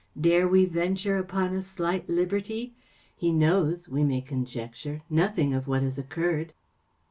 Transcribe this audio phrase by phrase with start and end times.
[0.19, 2.73] Dare we ven¬ ture upon a slight liberty?
[3.15, 6.53] He knows, we may conjecture, nothing of what has occurred."